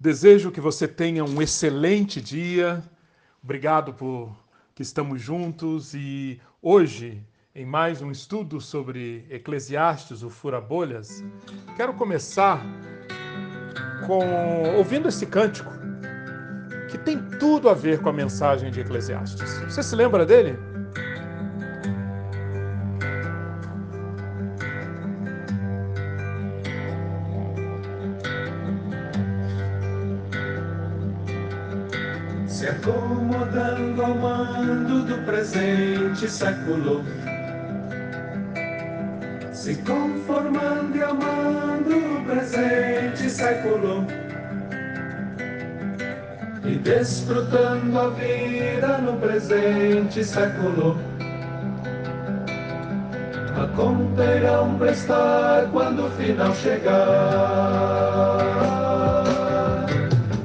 Desejo 0.00 0.52
que 0.52 0.60
você 0.60 0.86
tenha 0.86 1.24
um 1.24 1.42
excelente 1.42 2.20
dia. 2.20 2.80
Obrigado 3.42 3.92
por 3.92 4.30
que 4.72 4.80
estamos 4.80 5.20
juntos 5.20 5.92
e 5.92 6.40
hoje, 6.62 7.20
em 7.52 7.66
mais 7.66 8.00
um 8.00 8.12
estudo 8.12 8.60
sobre 8.60 9.26
Eclesiastes, 9.28 10.22
o 10.22 10.30
fura-bolhas, 10.30 11.24
quero 11.76 11.92
começar 11.94 12.64
com 14.06 14.76
ouvindo 14.76 15.08
esse 15.08 15.26
cântico 15.26 15.72
que 16.88 16.96
tem 16.96 17.20
tudo 17.40 17.68
a 17.68 17.74
ver 17.74 18.00
com 18.00 18.08
a 18.08 18.12
mensagem 18.12 18.70
de 18.70 18.78
Eclesiastes. 18.78 19.58
Você 19.62 19.82
se 19.82 19.96
lembra 19.96 20.24
dele? 20.24 20.67
Presente 35.48 36.28
século, 36.28 37.02
se 39.50 39.76
conformando 39.76 40.96
e 40.96 41.02
amando 41.02 41.96
o 41.96 42.24
presente 42.26 43.30
século, 43.30 44.06
e 46.64 46.76
desfrutando 46.76 47.98
a 47.98 48.08
vida 48.10 48.98
no 48.98 49.14
presente 49.18 50.22
século. 50.22 50.98
A 53.56 53.66
conta 53.74 54.36
irão 54.36 54.76
prestar 54.78 55.66
quando 55.72 56.06
o 56.06 56.10
final 56.10 56.54
chegar. 56.54 56.98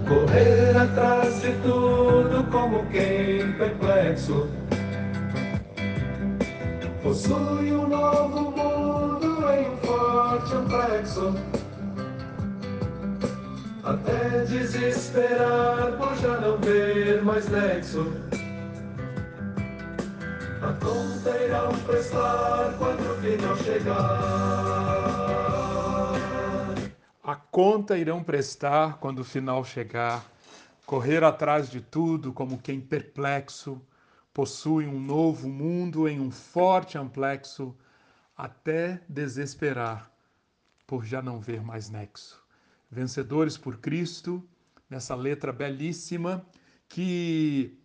Correr 0.08 0.78
atrás 0.78 1.42
de 1.42 1.52
tudo 1.62 1.83
Possui 7.14 7.72
um 7.72 7.88
novo 7.88 8.50
mundo 8.50 9.48
em 9.52 9.70
um 9.70 9.78
forte 9.78 10.52
amplexo 10.56 11.36
Até 13.84 14.46
desesperar 14.46 15.96
por 15.96 16.16
já 16.16 16.42
não 16.42 16.58
ver 16.58 17.24
mais 17.24 17.48
nexo. 17.50 18.12
A 20.60 20.74
conta 20.84 21.38
irão 21.38 21.72
prestar 21.86 22.74
quando 22.80 23.12
o 23.12 23.22
final 23.22 23.58
chegar. 23.58 24.20
A 27.24 27.36
conta 27.36 27.96
irão 27.96 28.24
prestar 28.24 28.98
quando 28.98 29.20
o 29.20 29.24
final 29.24 29.64
chegar, 29.64 30.26
correr 30.84 31.24
atrás 31.24 31.70
de 31.70 31.80
tudo 31.80 32.34
como 32.34 32.58
quem 32.58 32.82
perplexo, 32.82 33.80
possui 34.34 34.88
um 34.88 35.00
novo 35.00 35.48
mundo 35.48 36.08
em 36.08 36.20
um 36.20 36.32
forte 36.32 36.98
amplexo, 36.98 37.76
até 38.36 39.02
desesperar 39.08 40.12
por 40.88 41.06
já 41.06 41.22
não 41.22 41.40
ver 41.40 41.62
mais 41.62 41.90
nexo. 41.90 42.44
Vencedores 42.90 43.58
por 43.58 43.78
Cristo, 43.78 44.44
nessa 44.90 45.16
letra 45.16 45.54
belíssima 45.54 46.46
que 46.90 47.78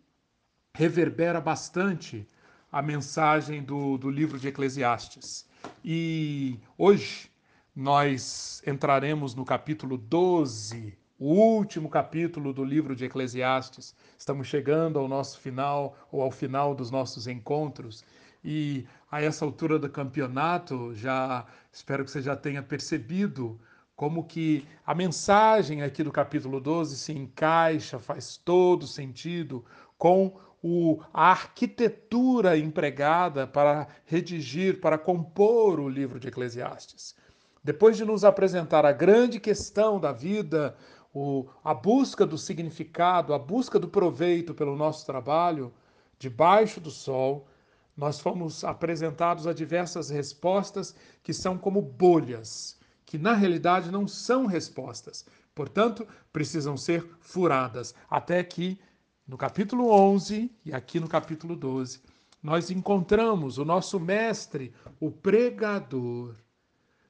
reverbera 0.75 1.41
bastante 1.41 2.27
a 2.71 2.83
mensagem 2.83 3.63
do, 3.63 3.97
do 3.97 4.11
livro 4.11 4.39
de 4.39 4.49
Eclesiastes. 4.49 5.49
E 5.85 6.59
hoje 6.77 7.31
nós 7.75 8.63
entraremos 8.67 9.35
no 9.35 9.45
capítulo 9.45 9.97
12, 9.97 10.98
o 11.19 11.35
último 11.35 11.89
capítulo 11.91 12.53
do 12.53 12.65
livro 12.65 12.95
de 12.95 13.05
Eclesiastes. 13.05 13.95
Estamos 14.17 14.47
chegando 14.47 14.99
ao 14.99 15.09
nosso 15.09 15.41
final, 15.41 15.97
ou 16.13 16.23
ao 16.23 16.31
final 16.31 16.75
dos 16.75 16.91
nossos 16.91 17.27
encontros, 17.27 18.05
e 18.45 18.87
a 19.11 19.21
essa 19.21 19.45
altura 19.45 19.79
do 19.79 19.91
campeonato, 19.91 20.95
já 20.95 21.45
espero 21.73 22.05
que 22.05 22.11
você 22.11 22.23
já 22.23 22.37
tenha 22.37 22.63
percebido 22.63 23.59
como 23.97 24.25
que 24.25 24.65
a 24.87 24.95
mensagem 24.95 25.83
aqui 25.83 26.05
do 26.05 26.13
capítulo 26.13 26.61
12 26.61 26.97
se 26.97 27.13
encaixa, 27.13 27.99
faz 27.99 28.37
todo 28.37 28.87
sentido 28.87 29.65
com 29.97 30.39
o, 30.63 31.01
a 31.13 31.31
arquitetura 31.33 32.57
empregada 32.57 33.45
para 33.45 33.89
redigir, 34.07 34.81
para 34.81 34.97
compor 34.97 35.81
o 35.81 35.89
livro 35.89 36.21
de 36.21 36.29
Eclesiastes. 36.29 37.17
Depois 37.63 37.97
de 37.97 38.05
nos 38.05 38.25
apresentar 38.25 38.87
a 38.87 38.93
grande 38.93 39.41
questão 39.41 39.99
da 39.99 40.13
vida, 40.13 40.77
o, 41.19 41.49
a 41.65 41.75
busca 41.75 42.25
do 42.25 42.39
significado, 42.39 43.35
a 43.35 43.39
busca 43.39 43.77
do 43.77 43.89
proveito 43.89 44.55
pelo 44.55 44.77
nosso 44.77 45.05
trabalho, 45.05 45.73
debaixo 46.17 46.81
do 46.81 46.93
sol, 46.93 47.49
nós 47.97 48.21
fomos 48.21 48.63
apresentados 48.63 49.45
a 49.45 49.53
diversas 49.53 50.11
respostas 50.11 50.95
que 51.21 51.33
são 51.33 51.59
como 51.59 51.83
bolhas, 51.83 52.79
que 53.05 53.19
na 53.19 53.33
realidade 53.33 53.91
não 53.91 54.07
são 54.07 54.47
respostas. 54.47 55.27
Portanto, 55.57 56.07
precisam 56.33 56.77
ser 56.77 57.05
furadas. 57.21 57.97
Até 58.09 58.45
que, 58.45 58.79
no 59.27 59.37
capítulo 59.37 59.91
11 59.91 60.53
e 60.65 60.73
aqui 60.73 61.01
no 61.01 61.09
capítulo 61.09 61.57
12, 61.57 62.01
nós 62.41 62.71
encontramos 62.71 63.59
o 63.59 63.65
nosso 63.65 63.99
mestre, 63.99 64.73
o 65.01 65.11
pregador, 65.11 66.37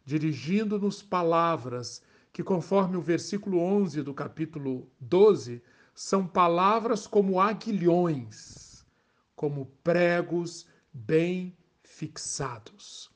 dirigindo-nos 0.03 1.03
palavras 1.03 2.03
que, 2.33 2.43
conforme 2.43 2.97
o 2.97 3.03
versículo 3.03 3.59
11 3.59 4.03
do 4.03 4.15
capítulo 4.15 4.91
12, 5.01 5.63
são 5.95 6.27
palavras 6.27 7.07
como 7.07 7.41
aguilhões, 7.41 8.87
como 9.35 9.67
pregos 9.83 10.67
bem 10.93 11.57
fixados. 11.83 13.11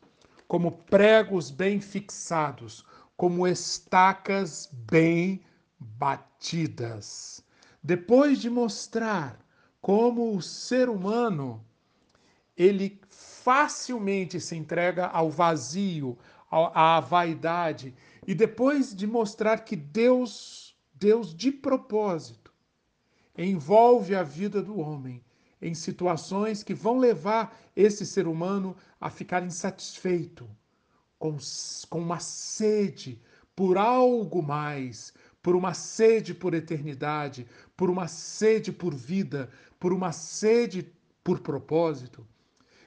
Como 0.48 0.72
pregos 0.72 1.50
bem 1.50 1.80
fixados, 1.80 2.84
como 3.16 3.46
estacas 3.46 4.68
bem 4.72 5.42
batidas. 5.78 7.44
Depois 7.82 8.40
de 8.40 8.50
mostrar 8.50 9.38
como 9.80 10.36
o 10.36 10.42
ser 10.42 10.88
humano 10.88 11.64
ele 12.56 13.00
facilmente 13.08 14.40
se 14.40 14.54
entrega 14.56 15.06
ao 15.06 15.30
vazio, 15.30 16.18
à 16.50 17.00
vaidade 17.00 17.94
e 18.26 18.34
depois 18.34 18.94
de 18.94 19.06
mostrar 19.06 19.64
que 19.64 19.74
Deus, 19.74 20.76
Deus 20.94 21.34
de 21.34 21.50
propósito, 21.50 22.52
envolve 23.36 24.14
a 24.14 24.22
vida 24.22 24.62
do 24.62 24.78
homem 24.78 25.24
em 25.60 25.74
situações 25.74 26.62
que 26.62 26.74
vão 26.74 26.98
levar 26.98 27.56
esse 27.74 28.04
ser 28.04 28.26
humano 28.26 28.76
a 29.00 29.08
ficar 29.08 29.44
insatisfeito, 29.44 30.48
com, 31.18 31.36
com 31.88 32.00
uma 32.00 32.18
sede 32.18 33.20
por 33.54 33.78
algo 33.78 34.42
mais, 34.42 35.14
por 35.40 35.54
uma 35.54 35.74
sede 35.74 36.34
por 36.34 36.54
eternidade, 36.54 37.46
por 37.76 37.90
uma 37.90 38.08
sede 38.08 38.72
por 38.72 38.94
vida, 38.94 39.50
por 39.78 39.92
uma 39.92 40.12
sede 40.12 40.92
por 41.22 41.40
propósito. 41.40 42.26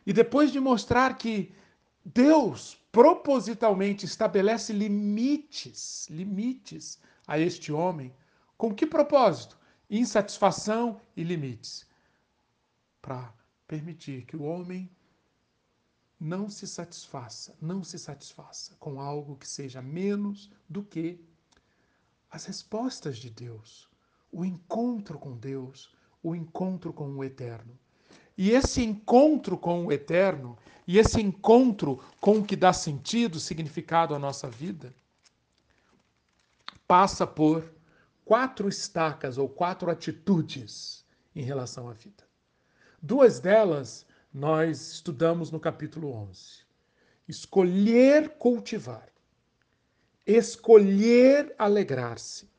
E 0.05 0.13
depois 0.13 0.51
de 0.51 0.59
mostrar 0.59 1.17
que 1.17 1.53
Deus 2.03 2.77
propositalmente 2.95 4.05
estabelece 4.05 4.71
limites, 4.71 6.07
limites 6.09 6.97
a 7.27 7.37
este 7.37 7.73
homem. 7.73 8.15
Com 8.57 8.73
que 8.73 8.87
propósito? 8.87 9.59
Insatisfação 9.89 11.01
e 11.13 11.21
limites. 11.21 11.85
Para 13.01 13.33
permitir 13.67 14.25
que 14.25 14.37
o 14.37 14.43
homem 14.43 14.89
não 16.17 16.49
se 16.49 16.65
satisfaça, 16.65 17.53
não 17.59 17.83
se 17.83 17.99
satisfaça 17.99 18.77
com 18.79 19.01
algo 19.01 19.35
que 19.35 19.47
seja 19.47 19.81
menos 19.81 20.49
do 20.69 20.81
que 20.81 21.19
as 22.31 22.45
respostas 22.45 23.17
de 23.17 23.29
Deus, 23.29 23.89
o 24.31 24.45
encontro 24.45 25.19
com 25.19 25.35
Deus, 25.35 25.93
o 26.23 26.33
encontro 26.33 26.93
com 26.93 27.13
o 27.13 27.25
eterno. 27.25 27.77
E 28.37 28.51
esse 28.51 28.83
encontro 28.83 29.57
com 29.57 29.85
o 29.85 29.91
eterno 29.91 30.57
e 30.87 30.97
esse 30.99 31.21
encontro 31.21 32.03
com 32.19 32.39
o 32.39 32.45
que 32.45 32.55
dá 32.55 32.71
sentido, 32.71 33.39
significado 33.39 34.13
à 34.13 34.19
nossa 34.19 34.49
vida, 34.49 34.93
passa 36.87 37.25
por 37.25 37.73
quatro 38.23 38.67
estacas 38.67 39.37
ou 39.37 39.49
quatro 39.49 39.89
atitudes 39.89 41.03
em 41.35 41.43
relação 41.43 41.89
à 41.89 41.93
vida. 41.93 42.23
Duas 43.01 43.39
delas 43.39 44.05
nós 44.33 44.93
estudamos 44.93 45.49
no 45.49 45.59
capítulo 45.59 46.11
11. 46.11 46.65
Escolher 47.27 48.29
cultivar, 48.37 49.09
escolher 50.25 51.55
alegrar-se. 51.57 52.49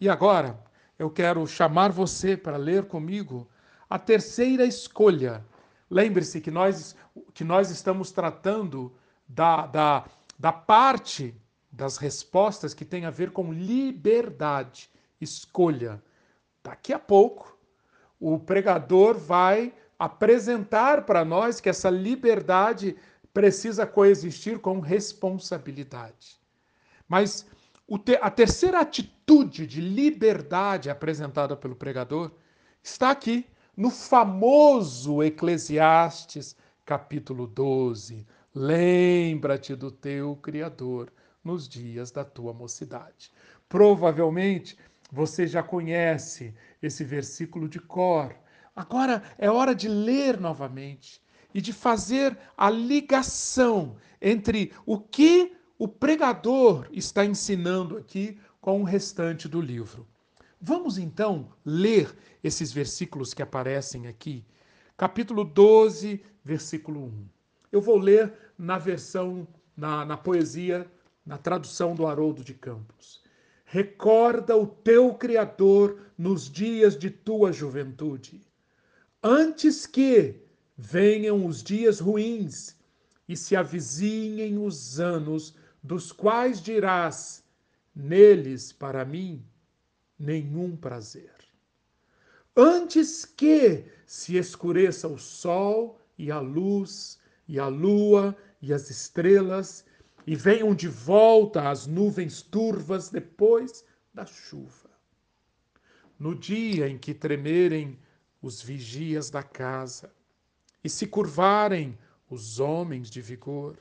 E 0.00 0.08
agora 0.08 0.62
eu 0.98 1.10
quero 1.10 1.46
chamar 1.46 1.90
você 1.90 2.36
para 2.36 2.56
ler 2.56 2.84
comigo 2.84 3.48
a 3.88 3.98
terceira 3.98 4.64
escolha 4.64 5.44
Lembre-se 5.90 6.40
que 6.40 6.50
nós, 6.50 6.96
que 7.32 7.44
nós 7.44 7.70
estamos 7.70 8.10
tratando 8.10 8.92
da, 9.28 9.66
da, 9.66 10.04
da 10.36 10.52
parte 10.52 11.34
das 11.70 11.98
respostas 11.98 12.72
que 12.74 12.84
tem 12.84 13.04
a 13.04 13.10
ver 13.10 13.30
com 13.30 13.52
liberdade 13.52 14.90
escolha. 15.20 16.02
Daqui 16.64 16.92
a 16.92 16.98
pouco, 16.98 17.56
o 18.18 18.38
pregador 18.38 19.16
vai 19.16 19.72
apresentar 19.96 21.04
para 21.04 21.24
nós 21.24 21.60
que 21.60 21.68
essa 21.68 21.90
liberdade 21.90 22.96
precisa 23.32 23.86
coexistir 23.86 24.58
com 24.58 24.80
responsabilidade. 24.80 26.40
Mas 27.08 27.46
a 28.20 28.30
terceira 28.30 28.80
atitude 28.80 29.66
de 29.66 29.80
liberdade 29.80 30.90
apresentada 30.90 31.56
pelo 31.56 31.76
pregador 31.76 32.32
está 32.82 33.10
aqui 33.10 33.46
no 33.76 33.90
famoso 33.90 35.22
Eclesiastes, 35.22 36.56
capítulo 36.84 37.46
12. 37.46 38.26
Lembra-te 38.54 39.74
do 39.74 39.90
teu 39.90 40.36
Criador 40.36 41.12
nos 41.42 41.68
dias 41.68 42.10
da 42.10 42.24
tua 42.24 42.52
mocidade. 42.52 43.32
Provavelmente 43.68 44.78
você 45.10 45.46
já 45.46 45.62
conhece 45.62 46.54
esse 46.80 47.02
versículo 47.02 47.68
de 47.68 47.80
cor. 47.80 48.34
Agora 48.76 49.22
é 49.38 49.50
hora 49.50 49.74
de 49.74 49.88
ler 49.88 50.38
novamente 50.38 51.20
e 51.52 51.60
de 51.60 51.72
fazer 51.72 52.36
a 52.56 52.70
ligação 52.70 53.96
entre 54.20 54.72
o 54.86 54.98
que 54.98 55.56
o 55.78 55.88
pregador 55.88 56.88
está 56.92 57.24
ensinando 57.24 57.96
aqui 57.96 58.38
com 58.60 58.80
o 58.80 58.84
restante 58.84 59.48
do 59.48 59.60
livro. 59.60 60.06
Vamos 60.66 60.96
então 60.96 61.52
ler 61.62 62.16
esses 62.42 62.72
versículos 62.72 63.34
que 63.34 63.42
aparecem 63.42 64.06
aqui. 64.06 64.42
Capítulo 64.96 65.44
12, 65.44 66.24
versículo 66.42 67.04
1. 67.04 67.28
Eu 67.70 67.82
vou 67.82 67.98
ler 67.98 68.32
na 68.56 68.78
versão, 68.78 69.46
na, 69.76 70.06
na 70.06 70.16
poesia, 70.16 70.90
na 71.26 71.36
tradução 71.36 71.94
do 71.94 72.06
Haroldo 72.06 72.42
de 72.42 72.54
Campos. 72.54 73.22
Recorda 73.66 74.56
o 74.56 74.66
teu 74.66 75.12
Criador 75.12 75.98
nos 76.16 76.50
dias 76.50 76.96
de 76.96 77.10
tua 77.10 77.52
juventude, 77.52 78.40
antes 79.22 79.84
que 79.84 80.40
venham 80.78 81.44
os 81.44 81.62
dias 81.62 82.00
ruins 82.00 82.74
e 83.28 83.36
se 83.36 83.54
avizinhem 83.54 84.56
os 84.56 84.98
anos 84.98 85.54
dos 85.82 86.10
quais 86.10 86.58
dirás: 86.62 87.44
neles 87.94 88.72
para 88.72 89.04
mim 89.04 89.44
nenhum 90.18 90.76
prazer. 90.76 91.34
Antes 92.56 93.24
que 93.24 93.84
se 94.06 94.36
escureça 94.36 95.08
o 95.08 95.18
sol 95.18 95.98
e 96.16 96.30
a 96.30 96.38
luz 96.38 97.18
e 97.48 97.58
a 97.58 97.66
lua 97.66 98.36
e 98.62 98.72
as 98.72 98.88
estrelas 98.90 99.84
e 100.26 100.34
venham 100.36 100.74
de 100.74 100.88
volta 100.88 101.68
as 101.68 101.86
nuvens 101.86 102.42
turvas 102.42 103.10
depois 103.10 103.84
da 104.12 104.24
chuva. 104.24 104.90
No 106.18 106.34
dia 106.34 106.88
em 106.88 106.96
que 106.96 107.12
tremerem 107.12 107.98
os 108.40 108.62
vigias 108.62 109.30
da 109.30 109.42
casa 109.42 110.12
e 110.82 110.88
se 110.88 111.06
curvarem 111.06 111.98
os 112.30 112.60
homens 112.60 113.10
de 113.10 113.20
vigor 113.20 113.78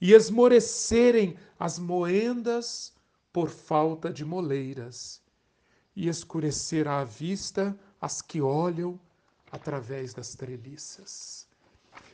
e 0.00 0.12
esmorecerem 0.12 1.36
as 1.58 1.78
moendas 1.78 2.94
por 3.32 3.50
falta 3.50 4.10
de 4.10 4.24
moleiras 4.24 5.22
e 5.94 6.08
escurecer 6.08 6.86
à 6.88 7.04
vista 7.04 7.78
as 8.00 8.22
que 8.22 8.40
olham 8.40 8.98
através 9.50 10.14
das 10.14 10.34
treliças. 10.34 11.48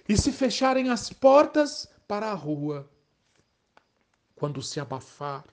E 0.08 0.16
se 0.16 0.32
fecharem 0.32 0.90
as 0.90 1.12
portas 1.12 1.88
para 2.06 2.30
a 2.30 2.34
rua, 2.34 2.88
quando 4.34 4.62
se 4.62 4.78
abafar 4.78 5.44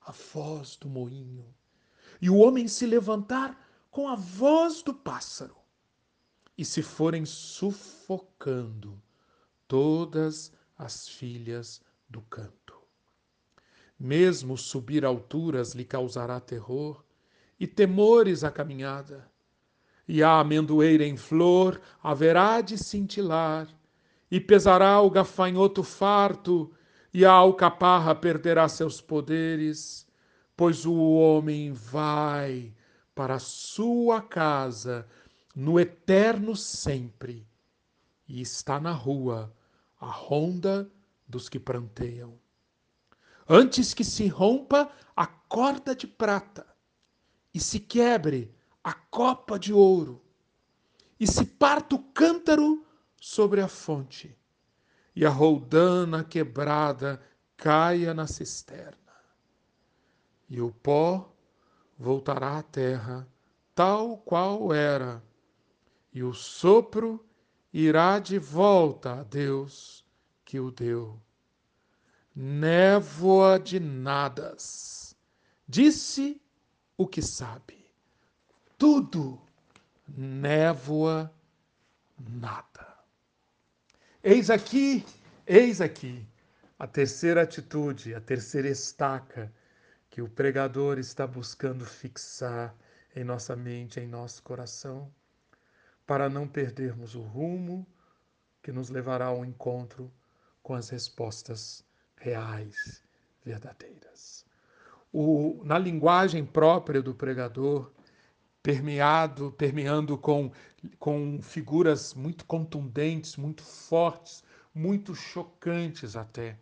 a 0.00 0.12
voz 0.12 0.76
do 0.76 0.88
moinho, 0.88 1.44
e 2.20 2.30
o 2.30 2.36
homem 2.36 2.68
se 2.68 2.86
levantar 2.86 3.58
com 3.90 4.08
a 4.08 4.14
voz 4.14 4.82
do 4.82 4.94
pássaro, 4.94 5.56
e 6.56 6.64
se 6.64 6.82
forem 6.82 7.26
sufocando 7.26 9.00
todas 9.68 10.52
as 10.78 11.08
filhas 11.08 11.82
do 12.08 12.22
canto. 12.22 12.74
Mesmo 13.98 14.56
subir 14.56 15.04
alturas 15.04 15.72
lhe 15.72 15.84
causará 15.84 16.38
terror, 16.38 17.05
e 17.58 17.66
temores 17.66 18.44
a 18.44 18.50
caminhada. 18.50 19.30
E 20.06 20.22
a 20.22 20.38
amendoeira 20.38 21.04
em 21.04 21.16
flor 21.16 21.80
haverá 22.02 22.60
de 22.60 22.78
cintilar, 22.78 23.68
e 24.30 24.40
pesará 24.40 25.00
o 25.00 25.10
gafanhoto 25.10 25.82
farto, 25.82 26.72
e 27.12 27.24
a 27.24 27.32
alcaparra 27.32 28.14
perderá 28.14 28.68
seus 28.68 29.00
poderes, 29.00 30.06
pois 30.56 30.84
o 30.84 30.94
homem 30.94 31.72
vai 31.72 32.72
para 33.14 33.38
sua 33.38 34.20
casa 34.20 35.06
no 35.54 35.80
eterno 35.80 36.54
sempre, 36.54 37.48
e 38.28 38.40
está 38.40 38.78
na 38.78 38.92
rua 38.92 39.52
a 39.98 40.06
ronda 40.06 40.90
dos 41.26 41.48
que 41.48 41.58
pranteiam. 41.58 42.38
Antes 43.48 43.94
que 43.94 44.04
se 44.04 44.28
rompa 44.28 44.90
a 45.16 45.26
corda 45.26 45.94
de 45.94 46.06
prata 46.06 46.66
e 47.56 47.60
se 47.60 47.80
quebre 47.80 48.54
a 48.84 48.92
copa 48.92 49.58
de 49.58 49.72
ouro, 49.72 50.22
e 51.18 51.26
se 51.26 51.42
parta 51.42 51.94
o 51.94 52.02
cântaro 52.12 52.84
sobre 53.18 53.62
a 53.62 53.66
fonte, 53.66 54.38
e 55.14 55.24
a 55.24 55.30
roldana 55.30 56.22
quebrada 56.22 57.18
caia 57.56 58.12
na 58.12 58.26
cisterna. 58.26 59.14
E 60.50 60.60
o 60.60 60.70
pó 60.70 61.34
voltará 61.98 62.58
à 62.58 62.62
terra, 62.62 63.26
tal 63.74 64.18
qual 64.18 64.74
era, 64.74 65.24
e 66.12 66.22
o 66.22 66.34
sopro 66.34 67.26
irá 67.72 68.18
de 68.18 68.38
volta 68.38 69.20
a 69.20 69.22
Deus 69.22 70.04
que 70.44 70.60
o 70.60 70.70
deu. 70.70 71.18
Névoa 72.34 73.58
de 73.58 73.80
nadas. 73.80 75.16
Disse 75.66 76.38
o 76.96 77.06
que 77.06 77.20
sabe. 77.20 77.90
Tudo 78.78 79.40
névoa 80.08 81.32
nada. 82.18 82.96
Eis 84.22 84.50
aqui, 84.50 85.04
eis 85.46 85.80
aqui 85.80 86.26
a 86.78 86.86
terceira 86.86 87.42
atitude, 87.42 88.14
a 88.14 88.20
terceira 88.20 88.68
estaca 88.68 89.52
que 90.10 90.22
o 90.22 90.28
pregador 90.28 90.98
está 90.98 91.26
buscando 91.26 91.84
fixar 91.84 92.74
em 93.14 93.24
nossa 93.24 93.54
mente, 93.54 94.00
em 94.00 94.06
nosso 94.06 94.42
coração, 94.42 95.12
para 96.06 96.28
não 96.28 96.46
perdermos 96.46 97.14
o 97.14 97.22
rumo 97.22 97.86
que 98.62 98.72
nos 98.72 98.90
levará 98.90 99.26
ao 99.26 99.44
encontro 99.44 100.12
com 100.62 100.74
as 100.74 100.88
respostas 100.88 101.84
reais, 102.16 103.02
verdadeiras 103.44 104.45
o, 105.18 105.64
na 105.64 105.78
linguagem 105.78 106.44
própria 106.44 107.00
do 107.00 107.14
pregador, 107.14 107.90
permeado, 108.62 109.50
permeando 109.52 110.18
com, 110.18 110.52
com 110.98 111.40
figuras 111.40 112.12
muito 112.12 112.44
contundentes, 112.44 113.36
muito 113.36 113.62
fortes, 113.62 114.44
muito 114.74 115.14
chocantes 115.14 116.16
até. 116.16 116.58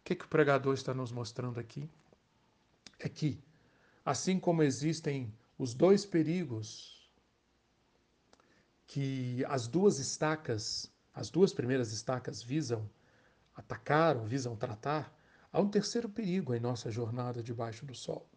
O 0.00 0.02
que, 0.02 0.16
que 0.16 0.24
o 0.24 0.28
pregador 0.28 0.74
está 0.74 0.92
nos 0.92 1.12
mostrando 1.12 1.60
aqui? 1.60 1.88
É 2.98 3.08
que, 3.08 3.38
assim 4.04 4.40
como 4.40 4.64
existem 4.64 5.32
os 5.56 5.72
dois 5.72 6.04
perigos 6.04 7.08
que 8.88 9.44
as 9.46 9.68
duas 9.68 10.00
estacas, 10.00 10.90
as 11.14 11.30
duas 11.30 11.52
primeiras 11.52 11.92
estacas 11.92 12.42
visam 12.42 12.90
atacar 13.54 14.16
ou 14.16 14.24
visam 14.24 14.56
tratar, 14.56 15.16
Há 15.52 15.60
um 15.60 15.68
terceiro 15.68 16.08
perigo 16.08 16.54
em 16.54 16.60
nossa 16.60 16.90
jornada 16.90 17.42
debaixo 17.42 17.86
do 17.86 17.94
sol. 17.94 18.28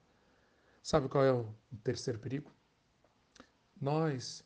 Sabe 0.81 1.09
qual 1.09 1.23
é 1.23 1.33
o 1.33 1.53
terceiro 1.83 2.17
perigo? 2.17 2.51
Nós 3.79 4.43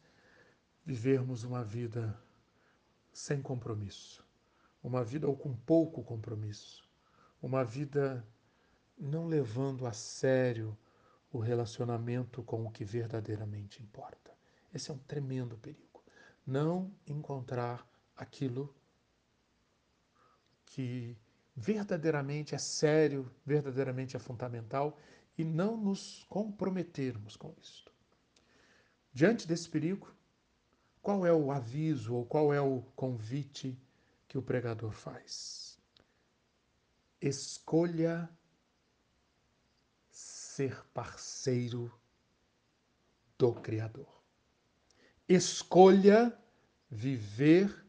vivermos 0.84 1.44
uma 1.44 1.64
vida 1.64 2.18
sem 3.14 3.42
compromisso, 3.42 4.26
uma 4.84 5.04
vida 5.04 5.28
ou 5.28 5.36
com 5.36 5.56
pouco 5.56 6.04
compromisso, 6.04 6.84
uma 7.42 7.64
vida 7.64 8.26
não 8.98 9.28
levando 9.28 9.86
a 9.86 9.94
sério 9.94 10.78
o 11.32 11.40
relacionamento 11.40 12.42
com 12.44 12.66
o 12.66 12.72
que 12.72 12.84
verdadeiramente 12.84 13.82
importa. 13.82 14.34
Esse 14.74 14.90
é 14.90 14.94
um 14.94 14.98
tremendo 15.00 15.58
perigo. 15.58 16.04
Não 16.46 16.92
encontrar 17.08 17.88
aquilo 18.16 18.74
que 20.66 21.18
verdadeiramente 21.56 22.54
é 22.54 22.58
sério, 22.58 23.32
verdadeiramente 23.46 24.16
é 24.16 24.20
fundamental 24.20 25.00
e 25.38 25.44
não 25.44 25.78
nos 25.78 26.24
comprometermos 26.30 27.36
com 27.36 27.54
isto. 27.62 27.92
Diante 29.14 29.48
desse 29.48 29.70
perigo, 29.70 30.14
qual 31.02 31.26
é 31.26 31.32
o 31.32 31.52
aviso 31.52 32.16
ou 32.16 32.26
qual 32.26 32.54
é 32.54 32.60
o 32.60 32.82
convite 32.96 33.80
que 34.28 34.38
o 34.38 34.42
pregador 34.42 34.92
faz? 34.92 35.78
Escolha 37.22 38.30
ser 40.10 40.86
parceiro 40.94 41.94
do 43.38 43.54
Criador. 43.54 44.08
Escolha 45.28 46.38
viver 46.90 47.85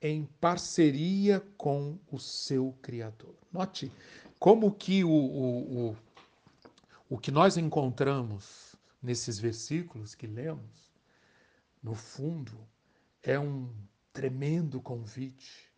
em 0.00 0.24
parceria 0.40 1.40
com 1.56 1.98
o 2.10 2.18
seu 2.18 2.74
Criador. 2.80 3.34
Note 3.52 3.92
como 4.38 4.72
que 4.72 5.04
o, 5.04 5.10
o, 5.10 5.88
o, 5.90 5.96
o 7.10 7.18
que 7.18 7.30
nós 7.30 7.56
encontramos 7.56 8.74
nesses 9.02 9.38
versículos 9.38 10.14
que 10.14 10.26
lemos, 10.26 10.90
no 11.82 11.94
fundo, 11.94 12.58
é 13.22 13.38
um 13.38 13.70
tremendo 14.12 14.80
convite 14.80 15.70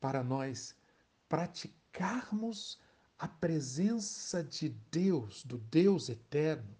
para 0.00 0.22
nós 0.22 0.76
praticarmos 1.28 2.78
a 3.18 3.26
presença 3.26 4.44
de 4.44 4.68
Deus, 4.90 5.44
do 5.44 5.58
Deus 5.58 6.08
eterno, 6.08 6.76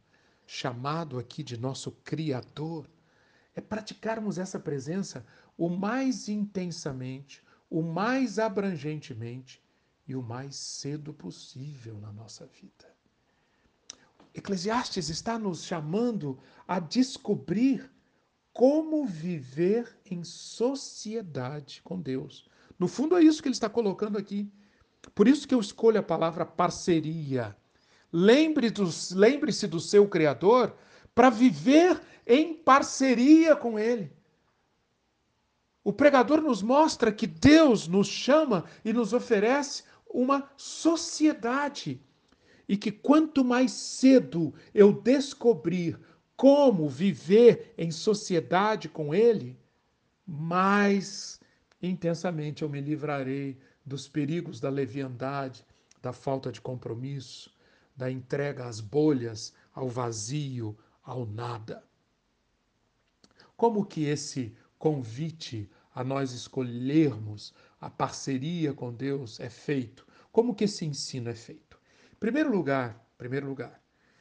chamado 0.47 1.19
aqui 1.19 1.43
de 1.43 1.59
nosso 1.59 1.91
Criador, 2.05 2.89
é 3.55 3.61
praticarmos 3.61 4.39
essa 4.39 4.59
presença 4.59 5.27
o 5.59 5.69
mais 5.69 6.29
intensamente, 6.29 7.43
o 7.69 7.83
mais 7.83 8.39
abrangentemente 8.39 9.61
e 10.07 10.15
o 10.15 10.23
mais 10.23 10.55
cedo 10.55 11.13
possível 11.13 11.99
na 11.99 12.13
nossa 12.13 12.47
vida. 12.47 12.97
Eclesiastes 14.33 15.09
está 15.09 15.37
nos 15.37 15.65
chamando 15.65 16.39
a 16.67 16.79
descobrir 16.79 17.91
como 18.53 19.05
viver 19.05 19.99
em 20.09 20.23
sociedade 20.23 21.83
com 21.83 22.01
Deus. 22.01 22.49
No 22.79 22.87
fundo, 22.87 23.17
é 23.17 23.23
isso 23.23 23.43
que 23.43 23.49
ele 23.49 23.55
está 23.55 23.69
colocando 23.69 24.17
aqui. 24.17 24.51
Por 25.15 25.27
isso 25.27 25.47
que 25.47 25.55
eu 25.55 25.61
escolho 25.61 25.99
a 25.99 26.03
palavra 26.03 26.47
parceria. 26.47 27.57
Lembre-se 28.13 28.75
do, 28.75 29.19
lembre 29.19 29.53
do 29.53 29.81
seu 29.81 30.09
Criador 30.09 30.75
para 31.15 31.31
viver 31.31 32.01
em 32.27 32.55
parceria 32.55 33.57
com 33.57 33.79
Ele. 33.79 34.13
O 35.85 35.93
pregador 35.93 36.41
nos 36.41 36.63
mostra 36.63 37.13
que 37.13 37.27
Deus 37.27 37.89
nos 37.89 38.09
chama 38.09 38.65
e 38.85 38.93
nos 38.93 39.13
oferece 39.13 39.85
uma 40.09 40.51
sociedade. 40.57 42.01
E 42.69 42.77
que 42.77 42.93
quanto 42.93 43.45
mais 43.45 43.73
cedo 43.73 44.53
eu 44.75 44.93
descobrir 44.93 45.99
como 46.37 46.89
viver 46.89 47.75
em 47.79 47.91
sociedade 47.91 48.89
com 48.89 49.15
Ele, 49.15 49.59
mais 50.27 51.41
intensamente 51.81 52.63
eu 52.63 52.69
me 52.69 52.81
livrarei 52.81 53.59
dos 53.85 54.07
perigos 54.09 54.61
da 54.61 54.69
leviandade, 54.69 55.65
da 56.03 56.13
falta 56.13 56.53
de 56.53 56.61
compromisso, 56.61 57.51
da 57.97 58.11
entrega 58.11 58.67
às 58.67 58.81
bolhas, 58.81 59.55
ao 59.75 59.89
vazio, 59.89 60.77
ao 61.03 61.25
nada. 61.25 61.83
Como 63.57 63.85
que 63.85 64.05
esse 64.05 64.55
convite 64.79 65.69
a 65.95 66.05
nós 66.05 66.33
escolhermos 66.33 67.53
a 67.81 67.91
parceria 67.91 68.73
com 68.73 68.93
Deus 68.93 69.41
é 69.41 69.51
feito? 69.51 70.07
Como 70.31 70.55
que 70.55 70.65
esse 70.65 70.85
ensino 70.85 71.29
é 71.29 71.35
feito? 71.35 71.79
Primeiro 72.21 72.51
lugar, 72.51 73.05
primeiro 73.17 73.49
lugar, 73.49 73.81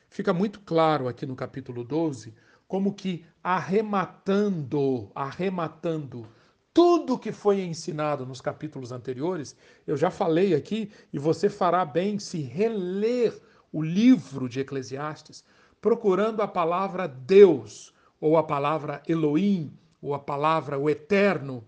fica 0.10 0.34
muito 0.34 0.60
claro 0.62 1.08
aqui 1.08 1.26
no 1.26 1.36
capítulo 1.36 1.84
12 1.84 2.34
como 2.68 2.94
que 2.94 3.26
arrematando, 3.44 5.12
arrematando 5.16 6.28
tudo 6.78 7.18
que 7.18 7.32
foi 7.32 7.62
ensinado 7.62 8.24
nos 8.24 8.40
capítulos 8.40 8.92
anteriores, 8.92 9.56
eu 9.88 9.98
já 9.98 10.12
falei 10.12 10.54
aqui, 10.54 10.92
e 11.12 11.18
você 11.18 11.50
fará 11.50 11.84
bem 11.84 12.20
se 12.20 12.40
reler 12.40 13.42
o 13.72 13.82
livro 13.82 14.48
de 14.48 14.60
Eclesiastes, 14.60 15.44
procurando 15.82 16.40
a 16.40 16.48
palavra 16.48 17.08
Deus, 17.08 17.92
ou 18.22 18.38
a 18.38 18.44
palavra 18.44 19.02
Elohim, 19.08 19.76
ou 20.08 20.14
a 20.14 20.20
palavra 20.20 20.80
o 20.80 20.90
Eterno. 20.90 21.64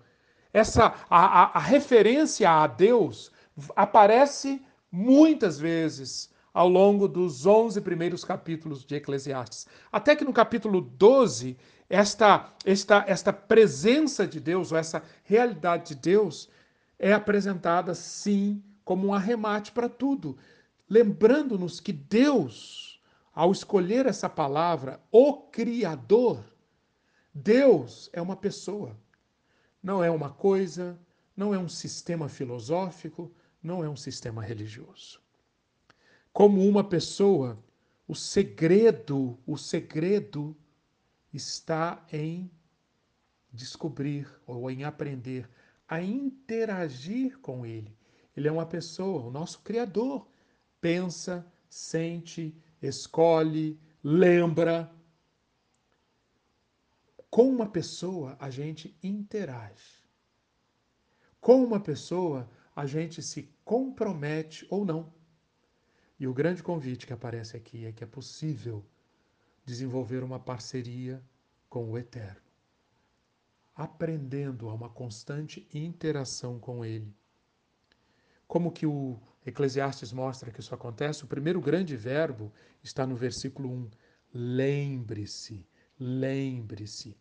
Essa 0.53 0.93
a, 1.09 1.43
a, 1.43 1.57
a 1.57 1.59
referência 1.59 2.49
a 2.49 2.65
Deus 2.65 3.31
aparece 3.75 4.61
muitas 4.91 5.59
vezes 5.59 6.29
ao 6.53 6.67
longo 6.67 7.07
dos 7.07 7.45
11 7.45 7.81
primeiros 7.81 8.23
capítulos 8.23 8.83
de 8.83 8.95
Eclesiastes. 8.95 9.67
Até 9.91 10.15
que 10.15 10.23
no 10.23 10.33
capítulo 10.33 10.81
12 10.81 11.57
esta, 11.89 12.53
esta, 12.63 13.03
esta 13.07 13.33
presença 13.33 14.27
de 14.27 14.39
Deus, 14.39 14.71
ou 14.71 14.77
essa 14.77 15.03
realidade 15.23 15.95
de 15.95 15.95
Deus, 15.95 16.49
é 16.99 17.13
apresentada 17.13 17.95
sim 17.95 18.63
como 18.85 19.07
um 19.07 19.13
arremate 19.13 19.71
para 19.71 19.89
tudo, 19.89 20.37
lembrando-nos 20.89 21.79
que 21.79 21.91
Deus, 21.91 23.01
ao 23.33 23.51
escolher 23.51 24.05
essa 24.05 24.29
palavra, 24.29 24.99
o 25.11 25.33
Criador, 25.33 26.43
Deus 27.33 28.09
é 28.13 28.21
uma 28.21 28.35
pessoa, 28.35 28.97
não 29.81 30.03
é 30.03 30.09
uma 30.09 30.29
coisa, 30.29 30.99
não 31.35 31.53
é 31.53 31.59
um 31.59 31.69
sistema 31.69 32.27
filosófico, 32.27 33.31
não 33.61 33.83
é 33.83 33.89
um 33.89 33.95
sistema 33.95 34.41
religioso. 34.41 35.21
Como 36.33 36.67
uma 36.67 36.83
pessoa, 36.83 37.57
o 38.07 38.15
segredo, 38.15 39.37
o 39.45 39.57
segredo 39.57 40.55
está 41.33 42.05
em 42.11 42.49
descobrir 43.51 44.27
ou 44.45 44.69
em 44.69 44.83
aprender 44.83 45.49
a 45.87 46.01
interagir 46.01 47.39
com 47.39 47.65
Ele. 47.65 47.97
Ele 48.35 48.47
é 48.47 48.51
uma 48.51 48.65
pessoa, 48.65 49.25
o 49.25 49.31
nosso 49.31 49.59
Criador. 49.61 50.27
Pensa, 50.79 51.45
sente, 51.69 52.55
escolhe, 52.81 53.79
lembra. 54.03 54.89
Com 57.29 57.47
uma 57.47 57.69
pessoa 57.69 58.35
a 58.39 58.49
gente 58.49 58.97
interage. 59.03 60.03
Com 61.39 61.63
uma 61.63 61.79
pessoa 61.79 62.49
a 62.75 62.85
gente 62.85 63.21
se 63.21 63.53
compromete 63.63 64.65
ou 64.69 64.83
não. 64.83 65.13
E 66.19 66.27
o 66.27 66.33
grande 66.33 66.63
convite 66.63 67.05
que 67.05 67.13
aparece 67.13 67.55
aqui 67.55 67.85
é 67.85 67.91
que 67.91 68.03
é 68.03 68.07
possível 68.07 68.85
desenvolver 69.63 70.23
uma 70.23 70.39
parceria 70.39 71.23
com 71.69 71.91
o 71.91 71.97
Eterno, 71.97 72.41
aprendendo 73.75 74.67
a 74.67 74.73
uma 74.73 74.89
constante 74.89 75.67
interação 75.71 76.59
com 76.59 76.83
Ele. 76.83 77.15
Como 78.47 78.71
que 78.71 78.87
o 78.87 79.19
Eclesiastes 79.45 80.11
mostra 80.11 80.51
que 80.51 80.59
isso 80.59 80.73
acontece? 80.73 81.23
O 81.23 81.27
primeiro 81.27 81.61
grande 81.61 81.95
verbo 81.95 82.51
está 82.81 83.05
no 83.05 83.15
versículo 83.15 83.69
1. 83.69 83.89
Lembre-se, 84.33 85.68
lembre-se. 85.99 87.15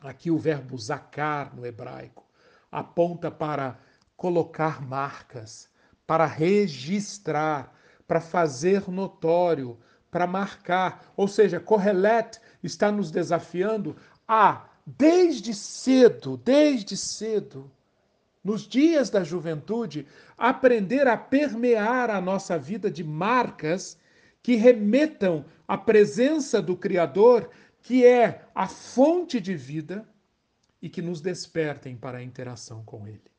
Aqui 0.00 0.30
o 0.30 0.38
verbo 0.38 0.76
zacar 0.78 1.54
no 1.54 1.66
hebraico 1.66 2.24
aponta 2.70 3.30
para 3.30 3.78
colocar 4.16 4.80
marcas, 4.80 5.68
para 6.06 6.26
registrar, 6.26 7.76
para 8.06 8.20
fazer 8.20 8.88
notório, 8.90 9.78
para 10.10 10.26
marcar. 10.26 11.12
Ou 11.16 11.28
seja, 11.28 11.60
Correlet 11.60 12.40
está 12.62 12.90
nos 12.90 13.10
desafiando 13.10 13.96
a, 14.26 14.68
desde 14.86 15.54
cedo, 15.54 16.36
desde 16.36 16.96
cedo, 16.96 17.70
nos 18.42 18.66
dias 18.66 19.08
da 19.08 19.22
juventude, 19.22 20.06
aprender 20.36 21.06
a 21.06 21.16
permear 21.16 22.10
a 22.10 22.20
nossa 22.20 22.58
vida 22.58 22.90
de 22.90 23.04
marcas 23.04 23.96
que 24.42 24.56
remetam 24.56 25.44
à 25.68 25.78
presença 25.78 26.60
do 26.60 26.76
Criador, 26.76 27.48
que 27.82 28.06
é 28.06 28.44
a 28.54 28.66
fonte 28.66 29.40
de 29.40 29.54
vida 29.54 30.08
e 30.80 30.88
que 30.88 31.02
nos 31.02 31.20
despertem 31.20 31.96
para 31.96 32.18
a 32.18 32.22
interação 32.22 32.82
com 32.84 33.06
Ele 33.06 33.32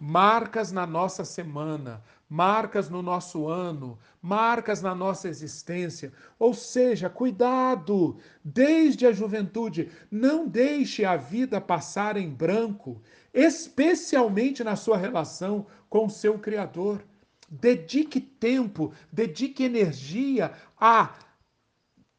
marcas 0.00 0.72
na 0.72 0.86
nossa 0.86 1.24
semana, 1.24 2.02
marcas 2.28 2.88
no 2.88 3.02
nosso 3.02 3.46
ano, 3.46 3.98
marcas 4.22 4.80
na 4.80 4.94
nossa 4.94 5.28
existência. 5.28 6.10
Ou 6.38 6.54
seja, 6.54 7.10
cuidado, 7.10 8.16
desde 8.42 9.06
a 9.06 9.12
juventude, 9.12 9.90
não 10.10 10.48
deixe 10.48 11.04
a 11.04 11.16
vida 11.16 11.60
passar 11.60 12.16
em 12.16 12.30
branco, 12.30 13.02
especialmente 13.34 14.64
na 14.64 14.74
sua 14.74 14.96
relação 14.96 15.66
com 15.88 16.06
o 16.06 16.10
seu 16.10 16.38
Criador. 16.38 17.04
Dedique 17.48 18.20
tempo, 18.20 18.92
dedique 19.12 19.64
energia 19.64 20.52
a, 20.80 21.14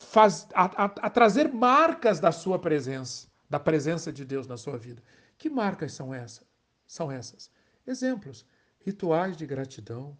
faz, 0.05 0.47
a, 0.53 0.65
a, 0.65 0.85
a 0.85 1.09
trazer 1.09 1.51
marcas 1.53 2.19
da 2.19 2.31
sua 2.31 2.59
presença, 2.59 3.27
da 3.49 3.59
presença 3.59 4.11
de 4.11 4.25
Deus 4.25 4.47
na 4.47 4.57
sua 4.57 4.77
vida. 4.77 5.01
Que 5.37 5.49
marcas 5.49 5.93
são 5.93 6.13
essas? 6.13 6.45
São 6.85 7.11
essas 7.11 7.49
Exemplos: 7.85 8.45
rituais 8.79 9.35
de 9.35 9.45
gratidão, 9.45 10.17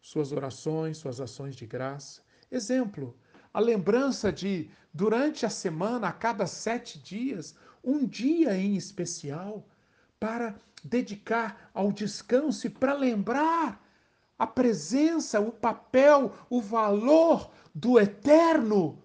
suas 0.00 0.32
orações, 0.32 0.98
suas 0.98 1.20
ações 1.20 1.54
de 1.54 1.66
graça. 1.66 2.22
Exemplo: 2.50 3.16
a 3.52 3.60
lembrança 3.60 4.32
de, 4.32 4.70
durante 4.92 5.44
a 5.44 5.50
semana, 5.50 6.08
a 6.08 6.12
cada 6.12 6.46
sete 6.46 6.98
dias, 6.98 7.54
um 7.84 8.06
dia 8.06 8.56
em 8.56 8.76
especial 8.76 9.66
para 10.18 10.54
dedicar 10.84 11.70
ao 11.74 11.92
descanso 11.92 12.66
e 12.66 12.70
para 12.70 12.94
lembrar 12.94 13.80
a 14.38 14.46
presença, 14.46 15.38
o 15.40 15.52
papel, 15.52 16.34
o 16.50 16.60
valor 16.60 17.50
do 17.74 18.00
eterno 18.00 19.01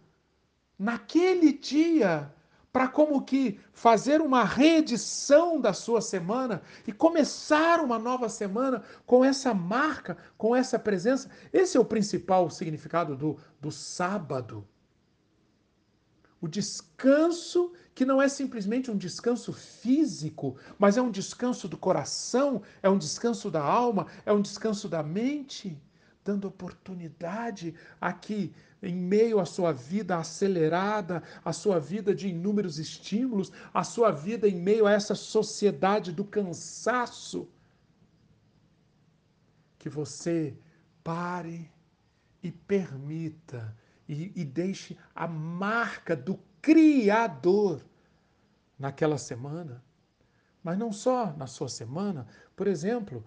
naquele 0.77 1.53
dia, 1.53 2.31
para 2.71 2.87
como 2.87 3.23
que 3.23 3.59
fazer 3.73 4.21
uma 4.21 4.43
reedição 4.43 5.59
da 5.59 5.73
sua 5.73 6.01
semana 6.01 6.61
e 6.85 6.91
começar 6.91 7.79
uma 7.79 7.97
nova 7.97 8.29
semana 8.29 8.83
com 9.05 9.25
essa 9.25 9.53
marca, 9.53 10.17
com 10.37 10.55
essa 10.55 10.77
presença. 10.77 11.29
Esse 11.51 11.77
é 11.77 11.79
o 11.79 11.85
principal 11.85 12.49
significado 12.49 13.15
do, 13.15 13.37
do 13.59 13.71
sábado. 13.71 14.67
O 16.39 16.47
descanso 16.47 17.73
que 17.95 18.05
não 18.05 18.21
é 18.21 18.29
simplesmente 18.29 18.91
um 18.91 18.97
descanso 18.97 19.51
físico, 19.51 20.55
mas 20.77 20.97
é 20.97 21.01
um 21.01 21.09
descanso 21.09 21.67
do 21.67 21.77
coração, 21.77 22.61
é 22.83 22.87
um 22.87 22.97
descanso 22.97 23.49
da 23.49 23.63
alma, 23.63 24.05
é 24.23 24.31
um 24.31 24.41
descanso 24.41 24.87
da 24.87 25.01
mente, 25.01 25.81
dando 26.23 26.47
oportunidade 26.47 27.73
a 27.99 28.13
que, 28.13 28.53
em 28.81 28.95
meio 28.95 29.39
à 29.39 29.45
sua 29.45 29.71
vida 29.71 30.17
acelerada, 30.17 31.23
à 31.43 31.51
sua 31.51 31.79
vida 31.79 32.13
de 32.13 32.27
inúmeros 32.27 32.77
estímulos, 32.77 33.51
à 33.73 33.83
sua 33.83 34.11
vida 34.11 34.47
em 34.47 34.55
meio 34.55 34.85
a 34.85 34.91
essa 34.91 35.15
sociedade 35.15 36.11
do 36.11 36.23
cansaço, 36.23 37.49
que 39.79 39.89
você 39.89 40.57
pare 41.03 41.71
e 42.43 42.51
permita 42.51 43.75
e, 44.07 44.31
e 44.35 44.45
deixe 44.45 44.97
a 45.15 45.27
marca 45.27 46.15
do 46.15 46.39
Criador 46.61 47.81
naquela 48.77 49.17
semana. 49.17 49.83
Mas 50.63 50.77
não 50.77 50.91
só 50.91 51.33
na 51.33 51.47
sua 51.47 51.69
semana, 51.69 52.27
por 52.55 52.67
exemplo, 52.67 53.23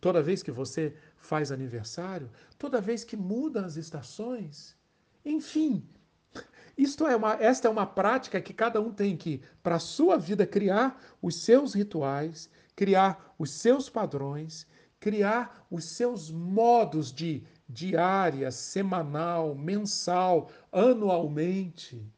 toda 0.00 0.22
vez 0.22 0.42
que 0.42 0.50
você 0.50 0.96
faz 1.18 1.52
aniversário, 1.52 2.30
toda 2.58 2.80
vez 2.80 3.04
que 3.04 3.16
muda 3.16 3.64
as 3.64 3.76
estações. 3.76 4.76
Enfim, 5.24 5.86
isto 6.76 7.06
é 7.06 7.16
uma, 7.16 7.34
esta 7.34 7.68
é 7.68 7.70
uma 7.70 7.86
prática 7.86 8.40
que 8.40 8.54
cada 8.54 8.80
um 8.80 8.92
tem 8.92 9.16
que, 9.16 9.42
para 9.62 9.76
a 9.76 9.80
sua 9.80 10.16
vida, 10.16 10.46
criar 10.46 11.00
os 11.20 11.36
seus 11.36 11.74
rituais, 11.74 12.48
criar 12.74 13.34
os 13.38 13.50
seus 13.50 13.88
padrões, 13.88 14.66
criar 15.00 15.66
os 15.70 15.84
seus 15.84 16.30
modos 16.30 17.12
de 17.12 17.44
diária, 17.68 18.50
semanal, 18.50 19.54
mensal, 19.54 20.50
anualmente, 20.72 22.10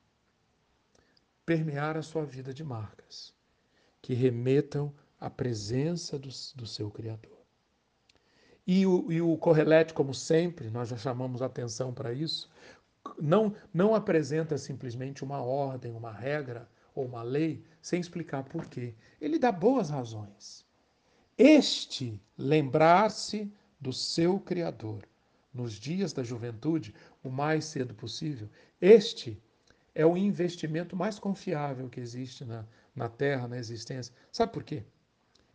permear 1.44 1.96
a 1.96 2.02
sua 2.02 2.24
vida 2.24 2.54
de 2.54 2.62
marcas 2.62 3.34
que 4.00 4.14
remetam 4.14 4.94
à 5.18 5.28
presença 5.28 6.18
do, 6.18 6.28
do 6.54 6.66
seu 6.66 6.90
Criador. 6.90 7.39
E 8.72 8.86
o, 8.86 9.10
e 9.10 9.20
o 9.20 9.36
Correlete, 9.36 9.92
como 9.92 10.14
sempre, 10.14 10.70
nós 10.70 10.90
já 10.90 10.96
chamamos 10.96 11.42
atenção 11.42 11.92
para 11.92 12.12
isso, 12.12 12.48
não, 13.20 13.52
não 13.74 13.96
apresenta 13.96 14.56
simplesmente 14.56 15.24
uma 15.24 15.42
ordem, 15.42 15.90
uma 15.90 16.12
regra 16.12 16.68
ou 16.94 17.04
uma 17.04 17.20
lei 17.24 17.64
sem 17.82 18.00
explicar 18.00 18.44
por 18.44 18.66
quê. 18.66 18.94
Ele 19.20 19.40
dá 19.40 19.50
boas 19.50 19.90
razões. 19.90 20.64
Este 21.36 22.22
lembrar-se 22.38 23.52
do 23.80 23.92
seu 23.92 24.38
Criador 24.38 25.02
nos 25.52 25.72
dias 25.72 26.12
da 26.12 26.22
juventude 26.22 26.94
o 27.24 27.28
mais 27.28 27.64
cedo 27.64 27.92
possível, 27.92 28.48
este 28.80 29.42
é 29.96 30.06
o 30.06 30.16
investimento 30.16 30.94
mais 30.94 31.18
confiável 31.18 31.88
que 31.88 31.98
existe 31.98 32.44
na, 32.44 32.64
na 32.94 33.08
Terra, 33.08 33.48
na 33.48 33.58
existência. 33.58 34.14
Sabe 34.30 34.52
por 34.52 34.62
quê? 34.62 34.84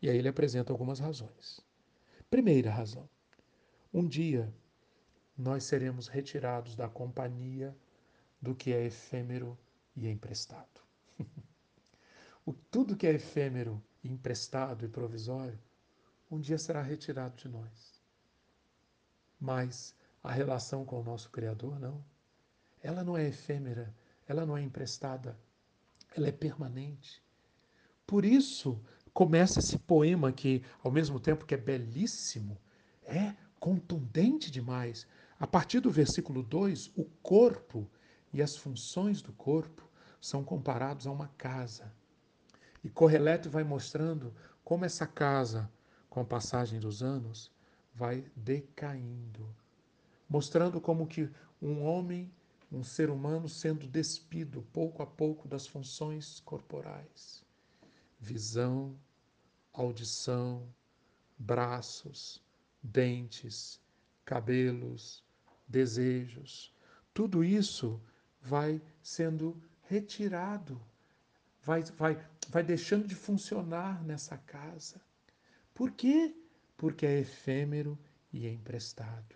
E 0.01 0.09
aí 0.09 0.17
ele 0.17 0.27
apresenta 0.27 0.73
algumas 0.73 0.99
razões. 0.99 1.63
Primeira 2.29 2.71
razão: 2.71 3.09
um 3.93 4.07
dia 4.07 4.53
nós 5.37 5.63
seremos 5.63 6.07
retirados 6.07 6.75
da 6.75 6.87
companhia 6.87 7.75
do 8.41 8.55
que 8.55 8.73
é 8.73 8.85
efêmero 8.85 9.57
e 9.95 10.07
emprestado. 10.07 10.81
o, 12.45 12.53
tudo 12.53 12.95
que 12.95 13.07
é 13.07 13.13
efêmero, 13.13 13.81
emprestado 14.03 14.85
e 14.85 14.89
provisório, 14.89 15.59
um 16.29 16.39
dia 16.39 16.57
será 16.57 16.81
retirado 16.81 17.35
de 17.37 17.47
nós. 17.47 18.01
Mas 19.39 19.95
a 20.23 20.31
relação 20.31 20.85
com 20.85 20.99
o 20.99 21.03
nosso 21.03 21.29
Criador, 21.29 21.79
não. 21.79 22.03
Ela 22.81 23.03
não 23.03 23.17
é 23.17 23.27
efêmera, 23.27 23.93
ela 24.27 24.45
não 24.45 24.57
é 24.57 24.61
emprestada, 24.61 25.37
ela 26.15 26.27
é 26.27 26.31
permanente. 26.31 27.23
Por 28.07 28.25
isso, 28.25 28.79
começa 29.15 29.59
esse 29.59 29.77
poema 29.77 30.29
que, 30.29 30.61
ao 30.83 30.91
mesmo 30.91 31.21
tempo 31.21 31.45
que 31.45 31.53
é 31.53 31.57
belíssimo, 31.57 32.57
é 33.01 33.33
contundente 33.61 34.51
demais. 34.51 35.07
A 35.39 35.47
partir 35.47 35.79
do 35.79 35.89
versículo 35.89 36.43
2, 36.43 36.91
o 36.97 37.05
corpo 37.23 37.89
e 38.33 38.41
as 38.41 38.57
funções 38.57 39.21
do 39.21 39.31
corpo 39.31 39.89
são 40.19 40.43
comparados 40.43 41.07
a 41.07 41.11
uma 41.11 41.29
casa. 41.37 41.93
E 42.83 42.89
Correleto 42.89 43.49
vai 43.49 43.63
mostrando 43.63 44.33
como 44.65 44.83
essa 44.83 45.07
casa, 45.07 45.71
com 46.09 46.19
a 46.19 46.25
passagem 46.25 46.77
dos 46.77 47.01
anos, 47.01 47.49
vai 47.93 48.25
decaindo, 48.35 49.47
mostrando 50.27 50.81
como 50.81 51.07
que 51.07 51.31
um 51.61 51.85
homem, 51.85 52.29
um 52.69 52.83
ser 52.83 53.09
humano 53.09 53.47
sendo 53.47 53.87
despido 53.87 54.61
pouco 54.73 55.01
a 55.01 55.07
pouco 55.07 55.47
das 55.47 55.65
funções 55.65 56.41
corporais, 56.41 57.45
visão, 58.19 58.93
audição, 59.75 60.67
braços, 61.37 62.41
dentes, 62.81 63.79
cabelos, 64.23 65.23
desejos, 65.67 66.73
tudo 67.13 67.43
isso 67.43 68.01
vai 68.41 68.81
sendo 69.01 69.61
retirado, 69.83 70.81
vai, 71.63 71.83
vai, 71.83 72.25
vai 72.49 72.63
deixando 72.63 73.07
de 73.07 73.15
funcionar 73.15 74.03
nessa 74.03 74.37
casa. 74.37 75.01
Por 75.73 75.91
quê? 75.91 76.33
porque 76.77 77.05
é 77.05 77.19
efêmero 77.19 77.97
e 78.31 78.45
é 78.45 78.51
emprestado. 78.51 79.35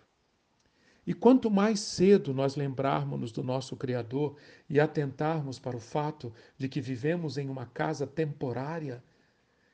E 1.06 1.14
quanto 1.14 1.50
mais 1.50 1.80
cedo 1.80 2.34
nós 2.34 2.56
lembrarmos 2.56 3.32
do 3.32 3.42
nosso 3.42 3.74
Criador 3.76 4.36
e 4.68 4.78
atentarmos 4.78 5.58
para 5.58 5.76
o 5.76 5.80
fato 5.80 6.32
de 6.56 6.68
que 6.68 6.80
vivemos 6.80 7.38
em 7.38 7.48
uma 7.48 7.66
casa 7.66 8.06
temporária 8.06 9.02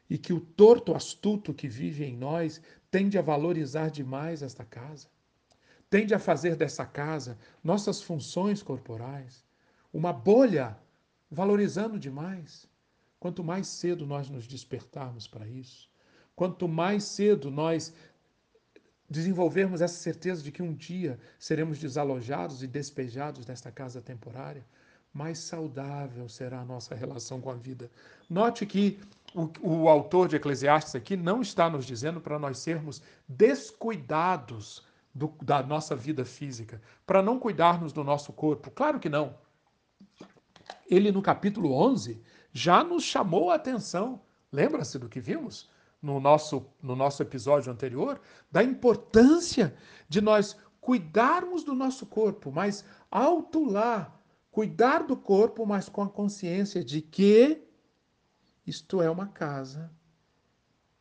e 0.09 0.17
que 0.17 0.33
o 0.33 0.41
torto 0.41 0.95
astuto 0.95 1.53
que 1.53 1.69
vive 1.69 2.05
em 2.05 2.17
nós 2.17 2.61
tende 2.91 3.19
a 3.19 3.23
valorizar 3.23 3.91
demais 3.91 4.43
esta 4.43 4.65
casa, 4.65 5.09
tende 5.91 6.15
a 6.15 6.19
fazer 6.19 6.57
dessa 6.57 6.87
casa 6.87 7.39
nossas 7.63 8.03
funções 8.03 8.63
corporais 8.63 9.45
uma 9.93 10.13
bolha, 10.13 10.77
valorizando 11.31 11.99
demais. 11.99 12.69
Quanto 13.19 13.43
mais 13.43 13.67
cedo 13.67 14.07
nós 14.07 14.29
nos 14.29 14.47
despertarmos 14.47 15.27
para 15.27 15.49
isso, 15.49 15.89
Quanto 16.37 16.69
mais 16.69 17.03
cedo 17.05 17.51
nós 17.51 17.95
desenvolvermos 19.09 19.81
essa 19.81 19.95
certeza 19.95 20.43
de 20.43 20.53
que 20.53 20.63
um 20.63 20.75
dia 20.75 21.19
seremos 21.39 21.79
desalojados 21.79 22.63
e 22.63 22.67
despejados 22.67 23.47
desta 23.47 23.73
casa 23.73 24.03
temporária, 24.03 24.63
mais 25.13 25.39
saudável 25.39 26.29
será 26.29 26.61
a 26.61 26.65
nossa 26.65 26.95
relação 26.95 27.41
com 27.41 27.51
a 27.51 27.55
vida. 27.55 27.91
Note 28.29 28.67
que 28.67 28.99
o, 29.35 29.51
o 29.63 29.89
autor 29.89 30.29
de 30.29 30.37
Eclesiastes 30.37 30.95
aqui 30.95 31.17
não 31.17 31.41
está 31.41 31.71
nos 31.71 31.87
dizendo 31.87 32.21
para 32.21 32.39
nós 32.39 32.59
sermos 32.59 33.03
descuidados 33.29 34.85
do, 35.15 35.33
da 35.43 35.63
nossa 35.63 35.97
vida 35.97 36.25
física, 36.25 36.81
para 37.07 37.23
não 37.23 37.39
cuidarmos 37.39 37.93
do 37.93 38.05
nosso 38.05 38.33
corpo. 38.33 38.71
Claro 38.71 39.01
que 39.01 39.09
não. 39.09 39.35
Ele, 40.89 41.11
no 41.11 41.23
capítulo 41.23 41.73
11, 41.73 42.23
já 42.53 42.85
nos 42.85 43.03
chamou 43.03 43.51
a 43.51 43.55
atenção. 43.55 44.21
Lembra-se 44.53 44.99
do 44.99 45.09
que 45.09 45.21
vimos? 45.21 45.69
no 46.07 46.21
nosso, 46.21 46.65
no 46.83 46.95
nosso 46.95 47.23
episódio 47.23 47.73
anterior, 47.73 48.21
da 48.51 48.63
importância 48.63 49.75
de 50.09 50.21
nós 50.21 50.57
cuidarmos 50.81 51.65
do 51.65 51.75
nosso 51.75 52.07
corpo, 52.07 52.53
mas 52.53 52.85
lá, 53.65 54.16
cuidar 54.57 55.01
do 55.01 55.15
corpo, 55.15 55.67
mas 55.67 55.87
com 55.87 56.01
a 56.01 56.09
consciência 56.09 56.83
de 56.83 57.03
que 57.03 57.63
isto 58.67 59.03
é 59.03 59.11
uma 59.11 59.29
casa, 59.29 59.93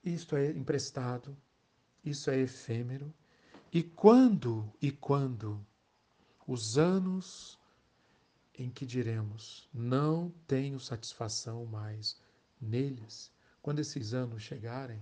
isto 0.03 0.35
é 0.35 0.51
emprestado, 0.51 1.37
isso 2.03 2.29
é 2.29 2.37
efêmero. 2.37 3.13
E 3.71 3.81
quando, 3.81 4.69
e 4.81 4.91
quando 4.91 5.65
os 6.45 6.77
anos 6.77 7.57
em 8.59 8.69
que 8.69 8.85
diremos 8.85 9.69
não 9.73 10.33
tenho 10.45 10.77
satisfação 10.77 11.65
mais 11.65 12.19
neles, 12.59 13.31
quando 13.61 13.79
esses 13.79 14.13
anos 14.13 14.43
chegarem, 14.43 15.01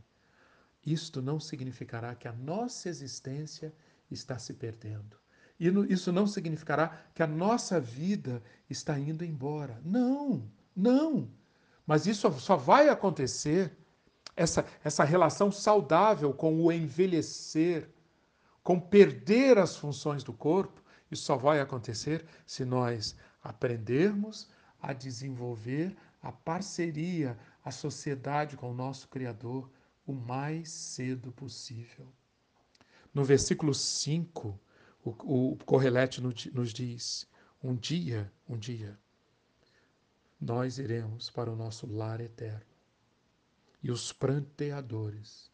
isto 0.85 1.23
não 1.23 1.39
significará 1.39 2.13
que 2.13 2.27
a 2.27 2.33
nossa 2.33 2.87
existência 2.87 3.73
está 4.11 4.37
se 4.37 4.53
perdendo. 4.53 5.22
E 5.63 5.93
isso 5.93 6.11
não 6.11 6.27
significará 6.27 7.05
que 7.15 7.23
a 7.23 7.27
nossa 7.27 7.79
vida 7.79 8.43
está 8.69 8.99
indo 8.99 9.23
embora. 9.23 9.79
Não, 9.85 10.43
não. 10.75 11.29
Mas 11.87 12.05
isso 12.05 12.29
só 12.33 12.57
vai 12.57 12.89
acontecer, 12.89 13.71
essa, 14.35 14.65
essa 14.83 15.05
relação 15.05 15.53
saudável 15.53 16.33
com 16.33 16.61
o 16.61 16.69
envelhecer, 16.69 17.89
com 18.61 18.77
perder 18.77 19.57
as 19.57 19.77
funções 19.77 20.21
do 20.21 20.33
corpo, 20.33 20.83
Isso 21.09 21.23
só 21.23 21.37
vai 21.37 21.61
acontecer 21.61 22.25
se 22.45 22.65
nós 22.65 23.15
aprendermos 23.41 24.49
a 24.81 24.91
desenvolver 24.91 25.95
a 26.21 26.29
parceria, 26.31 27.39
a 27.63 27.71
sociedade 27.71 28.57
com 28.57 28.69
o 28.69 28.73
nosso 28.73 29.07
Criador 29.07 29.69
o 30.05 30.11
mais 30.11 30.69
cedo 30.69 31.31
possível. 31.31 32.05
No 33.13 33.23
versículo 33.23 33.73
5, 33.73 34.59
o, 35.03 35.53
o 35.53 35.57
Correlete 35.65 36.21
nos 36.21 36.73
diz: 36.73 37.27
um 37.61 37.75
dia, 37.75 38.31
um 38.47 38.57
dia, 38.57 38.97
nós 40.39 40.77
iremos 40.77 41.29
para 41.29 41.51
o 41.51 41.55
nosso 41.55 41.87
lar 41.87 42.19
eterno. 42.21 42.73
E 43.81 43.91
os 43.91 44.13
pranteadores 44.13 45.51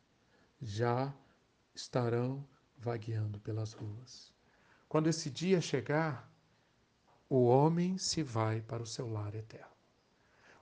já 0.62 1.14
estarão 1.74 2.46
vagueando 2.78 3.40
pelas 3.40 3.74
ruas. 3.74 4.32
Quando 4.88 5.08
esse 5.08 5.30
dia 5.30 5.62
chegar, 5.62 6.32
o 7.30 7.46
homem 7.46 7.98
se 7.98 8.24
vai 8.24 8.62
para 8.62 8.84
o 8.84 8.88
seu 8.88 9.08
lar 9.12 9.36
eterno. 9.36 9.68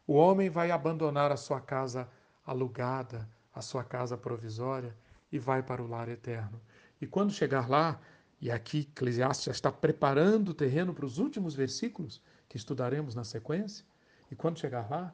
O 0.06 0.14
homem 0.14 0.50
vai 0.50 0.72
abandonar 0.72 1.32
a 1.32 1.38
sua 1.38 1.60
casa 1.60 2.10
alugada, 2.46 3.30
a 3.54 3.62
sua 3.62 3.84
casa 3.84 4.18
provisória 4.18 4.96
e 5.32 5.38
vai 5.38 5.62
para 5.62 5.82
o 5.82 5.88
lar 5.88 6.08
eterno. 6.08 6.62
E 7.02 7.08
quando 7.08 7.34
chegar 7.34 7.70
lá, 7.70 8.00
e 8.40 8.52
aqui 8.52 8.80
Eclesiastes 8.80 9.46
já 9.46 9.52
está 9.52 9.72
preparando 9.72 10.50
o 10.50 10.54
terreno 10.54 10.94
para 10.94 11.06
os 11.06 11.18
últimos 11.18 11.56
versículos 11.56 12.22
que 12.48 12.58
estudaremos 12.58 13.16
na 13.16 13.24
sequência, 13.24 13.86
e 14.32 14.36
quando 14.36 14.60
chegar 14.60 14.90
lá, 14.90 15.14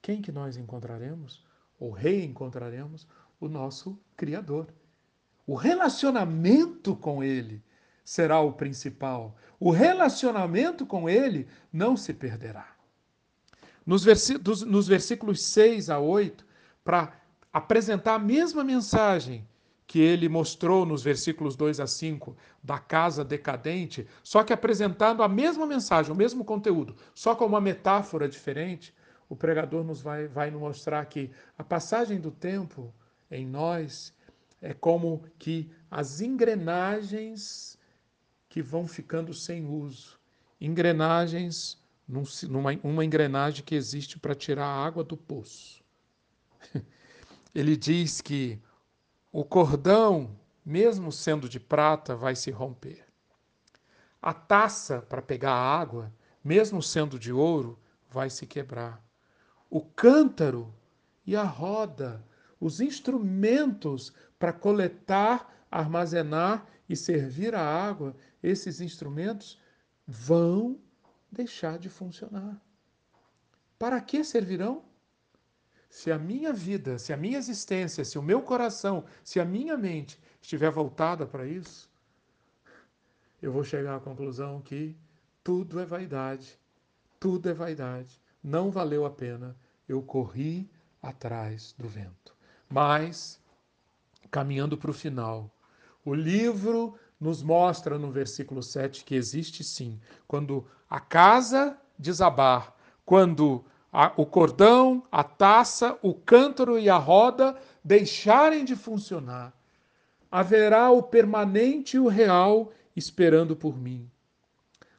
quem 0.00 0.22
que 0.22 0.32
nós 0.32 0.56
encontraremos? 0.56 1.44
Ou 1.78 1.90
reencontraremos? 1.90 3.06
O 3.40 3.48
nosso 3.48 3.98
Criador. 4.16 4.68
O 5.46 5.54
relacionamento 5.54 6.94
com 6.94 7.24
Ele 7.24 7.62
será 8.04 8.40
o 8.40 8.52
principal. 8.52 9.36
O 9.58 9.70
relacionamento 9.70 10.86
com 10.86 11.08
Ele 11.08 11.48
não 11.72 11.96
se 11.96 12.12
perderá. 12.12 12.76
Nos, 13.84 14.04
nos 14.66 14.86
versículos 14.86 15.42
6 15.42 15.90
a 15.90 15.98
8, 15.98 16.46
para 16.84 17.18
apresentar 17.52 18.14
a 18.14 18.18
mesma 18.18 18.62
mensagem 18.62 19.46
que 19.90 19.98
ele 19.98 20.28
mostrou 20.28 20.86
nos 20.86 21.02
versículos 21.02 21.56
2 21.56 21.80
a 21.80 21.86
5 21.88 22.36
da 22.62 22.78
casa 22.78 23.24
decadente, 23.24 24.06
só 24.22 24.44
que 24.44 24.52
apresentando 24.52 25.20
a 25.20 25.26
mesma 25.26 25.66
mensagem, 25.66 26.12
o 26.12 26.14
mesmo 26.14 26.44
conteúdo, 26.44 26.94
só 27.12 27.34
com 27.34 27.44
uma 27.44 27.60
metáfora 27.60 28.28
diferente, 28.28 28.94
o 29.28 29.34
pregador 29.34 29.82
nos 29.82 30.00
vai, 30.00 30.28
vai 30.28 30.48
nos 30.48 30.60
mostrar 30.60 31.04
que 31.06 31.32
a 31.58 31.64
passagem 31.64 32.20
do 32.20 32.30
tempo 32.30 32.94
em 33.28 33.44
nós 33.44 34.14
é 34.62 34.72
como 34.72 35.24
que 35.40 35.68
as 35.90 36.20
engrenagens 36.20 37.76
que 38.48 38.62
vão 38.62 38.86
ficando 38.86 39.34
sem 39.34 39.66
uso. 39.66 40.20
Engrenagens, 40.60 41.76
numa, 42.06 42.78
uma 42.84 43.04
engrenagem 43.04 43.64
que 43.64 43.74
existe 43.74 44.20
para 44.20 44.36
tirar 44.36 44.66
a 44.66 44.86
água 44.86 45.02
do 45.02 45.16
poço. 45.16 45.82
Ele 47.52 47.76
diz 47.76 48.20
que 48.20 48.56
o 49.32 49.44
cordão, 49.44 50.36
mesmo 50.64 51.12
sendo 51.12 51.48
de 51.48 51.60
prata, 51.60 52.16
vai 52.16 52.34
se 52.34 52.50
romper. 52.50 53.04
A 54.20 54.34
taça 54.34 55.00
para 55.00 55.22
pegar 55.22 55.52
a 55.52 55.80
água, 55.80 56.12
mesmo 56.42 56.82
sendo 56.82 57.18
de 57.18 57.32
ouro, 57.32 57.78
vai 58.10 58.28
se 58.28 58.46
quebrar. 58.46 59.02
O 59.70 59.80
cântaro 59.80 60.74
e 61.24 61.36
a 61.36 61.44
roda, 61.44 62.24
os 62.58 62.80
instrumentos 62.80 64.12
para 64.38 64.52
coletar, 64.52 65.66
armazenar 65.70 66.66
e 66.88 66.96
servir 66.96 67.54
a 67.54 67.62
água, 67.62 68.16
esses 68.42 68.80
instrumentos 68.80 69.58
vão 70.06 70.78
deixar 71.30 71.78
de 71.78 71.88
funcionar. 71.88 72.60
Para 73.78 74.00
que 74.00 74.24
servirão? 74.24 74.89
Se 75.90 76.12
a 76.12 76.16
minha 76.16 76.52
vida, 76.52 76.98
se 76.98 77.12
a 77.12 77.16
minha 77.16 77.36
existência, 77.36 78.04
se 78.04 78.16
o 78.16 78.22
meu 78.22 78.40
coração, 78.40 79.04
se 79.24 79.40
a 79.40 79.44
minha 79.44 79.76
mente 79.76 80.18
estiver 80.40 80.70
voltada 80.70 81.26
para 81.26 81.44
isso, 81.44 81.90
eu 83.42 83.50
vou 83.50 83.64
chegar 83.64 83.96
à 83.96 84.00
conclusão 84.00 84.62
que 84.62 84.96
tudo 85.42 85.80
é 85.80 85.84
vaidade, 85.84 86.56
tudo 87.18 87.48
é 87.48 87.52
vaidade. 87.52 88.20
Não 88.42 88.70
valeu 88.70 89.04
a 89.04 89.10
pena, 89.10 89.56
eu 89.88 90.00
corri 90.00 90.70
atrás 91.02 91.74
do 91.76 91.88
vento. 91.88 92.36
Mas, 92.68 93.40
caminhando 94.30 94.78
para 94.78 94.90
o 94.90 94.94
final, 94.94 95.50
o 96.04 96.14
livro 96.14 96.96
nos 97.18 97.42
mostra 97.42 97.98
no 97.98 98.12
versículo 98.12 98.62
7 98.62 99.04
que 99.04 99.16
existe 99.16 99.64
sim, 99.64 100.00
quando 100.28 100.64
a 100.88 101.00
casa 101.00 101.76
desabar, 101.98 102.74
quando 103.04 103.64
a, 103.92 104.12
o 104.16 104.24
cordão, 104.24 105.02
a 105.10 105.24
taça, 105.24 105.98
o 106.02 106.14
cântaro 106.14 106.78
e 106.78 106.88
a 106.88 106.96
roda 106.96 107.56
deixarem 107.82 108.64
de 108.64 108.76
funcionar, 108.76 109.52
haverá 110.30 110.90
o 110.90 111.02
permanente 111.02 111.96
e 111.96 112.00
o 112.00 112.06
real 112.06 112.72
esperando 112.94 113.56
por 113.56 113.76
mim. 113.76 114.08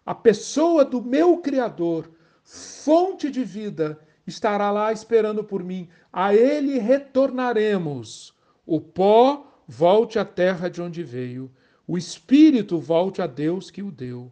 A 0.06 0.14
pessoa 0.14 0.84
do 0.84 1.02
meu 1.02 1.38
Criador, 1.38 2.10
fonte 2.44 3.30
de 3.30 3.44
vida, 3.44 4.00
estará 4.26 4.72
lá 4.72 4.92
esperando 4.92 5.44
por 5.44 5.64
mim. 5.64 5.88
A 6.12 6.34
ele 6.34 6.80
retornaremos. 6.80 8.34
O 8.66 8.82
pó 8.82 9.48
volte 9.68 10.20
à 10.20 10.26
terra 10.26 10.70
de 10.70 10.82
onde 10.82 11.04
veio, 11.04 11.52
o 11.88 11.98
espírito 11.98 12.80
volte 12.80 13.22
a 13.22 13.28
Deus 13.28 13.72
que 13.72 13.82
o 13.82 13.92
deu. 13.92 14.32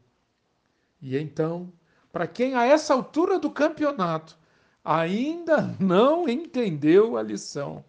E 1.01 1.17
então, 1.17 1.71
para 2.11 2.27
quem 2.27 2.55
a 2.55 2.65
essa 2.65 2.93
altura 2.93 3.39
do 3.39 3.49
campeonato 3.49 4.37
ainda 4.83 5.75
não 5.79 6.27
entendeu 6.27 7.17
a 7.17 7.21
lição. 7.21 7.83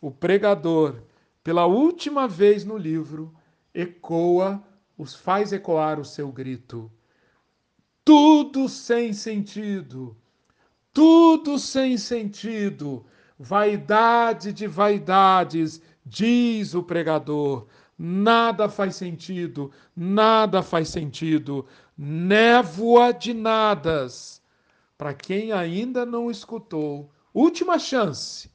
O 0.00 0.10
pregador, 0.10 0.96
pela 1.42 1.66
última 1.66 2.26
vez 2.26 2.64
no 2.64 2.76
livro, 2.76 3.34
ecoa, 3.74 4.62
os 4.98 5.14
faz 5.14 5.52
ecoar 5.52 6.00
o 6.00 6.04
seu 6.04 6.30
grito. 6.30 6.90
Tudo 8.04 8.68
sem 8.68 9.12
sentido, 9.12 10.16
tudo 10.92 11.58
sem 11.58 11.98
sentido, 11.98 13.04
vaidade 13.38 14.52
de 14.52 14.66
vaidades, 14.66 15.82
diz 16.04 16.74
o 16.74 16.82
pregador. 16.82 17.66
Nada 17.98 18.68
faz 18.68 18.96
sentido, 18.96 19.72
nada 19.94 20.62
faz 20.62 20.88
sentido. 20.88 21.66
Névoa 21.96 23.12
de 23.12 23.32
nadas 23.32 24.42
para 24.96 25.12
quem 25.14 25.52
ainda 25.52 26.06
não 26.06 26.30
escutou, 26.30 27.10
última 27.32 27.78
chance. 27.78 28.50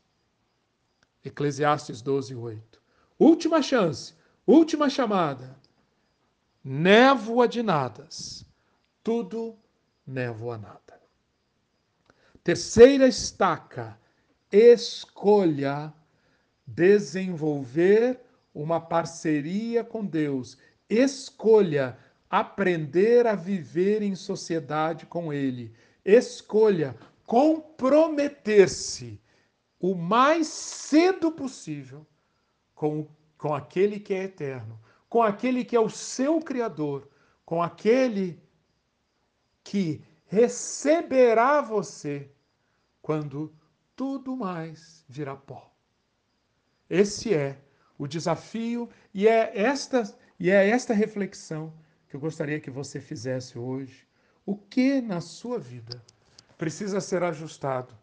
Eclesiastes 1.24 2.02
12, 2.02 2.36
8. 2.36 2.82
Última 3.20 3.62
chance, 3.62 4.16
última 4.46 4.90
chamada. 4.90 5.56
Névoa 6.64 7.48
de 7.48 7.62
nadas. 7.62 8.46
Tudo 9.04 9.56
névoa 10.06 10.58
nada. 10.58 11.00
Terceira 12.44 13.08
estaca, 13.08 14.00
escolha 14.52 15.94
desenvolver 16.66 18.20
uma 18.54 18.80
parceria 18.82 19.84
com 19.84 20.04
Deus. 20.04 20.58
Escolha 20.90 21.98
aprender 22.30 23.28
a 23.28 23.36
viver 23.36 24.02
em 24.02 24.16
sociedade 24.16 25.06
com 25.06 25.32
Ele 25.32 25.72
escolha 26.04 26.96
comprometer-se 27.26 29.22
o 29.80 29.96
mais 29.96 30.48
cedo 30.48 31.32
possível 31.32 32.06
com, 32.76 33.08
com 33.38 33.54
aquele 33.54 34.00
que 34.00 34.14
é 34.14 34.24
eterno, 34.24 34.80
com 35.10 35.22
aquele 35.24 35.66
que 35.66 35.76
é 35.76 35.80
o 35.80 35.90
seu 35.90 36.40
Criador, 36.40 37.10
com 37.46 37.62
aquele 37.62 38.42
que 39.64 40.04
receberá 40.26 41.62
você 41.62 42.32
quando 43.02 43.54
tudo 43.96 44.36
mais 44.36 45.04
virá 45.08 45.36
pó. 45.36 45.74
Esse 46.90 47.34
é 47.34 47.60
o 47.98 48.08
desafio 48.08 48.90
e 49.14 49.28
é 49.28 49.58
esta 49.58 50.04
e 50.40 50.50
é 50.50 50.70
esta 50.70 50.94
reflexão 50.94 51.72
que 52.08 52.16
eu 52.16 52.20
gostaria 52.20 52.60
que 52.60 52.72
você 52.72 53.00
fizesse 53.00 53.60
hoje 53.60 54.08
o 54.46 54.56
que 54.56 55.02
na 55.02 55.22
sua 55.22 55.60
vida 55.60 56.04
precisa 56.58 57.00
ser 57.02 57.24
ajustado 57.24 57.96